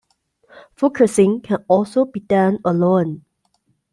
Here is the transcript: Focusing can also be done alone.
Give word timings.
Focusing 0.75 1.41
can 1.41 1.63
also 1.69 2.05
be 2.05 2.21
done 2.21 2.57
alone. 2.65 3.23